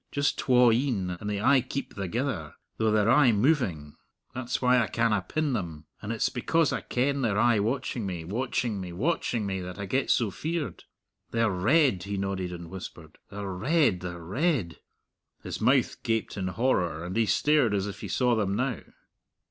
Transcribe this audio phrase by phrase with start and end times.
[0.11, 3.97] Just twa een, and they aye keep thegither, though they're aye moving.
[4.33, 5.85] That's why I canna pin them.
[6.01, 9.85] And it's because I ken they're aye watching me, watching me, watching me that I
[9.85, 10.85] get so feared.
[11.29, 14.79] They're red," he nodded and whispered "they're red they're red."
[15.43, 18.79] His mouth gaped in horror, and he stared as if he saw them now.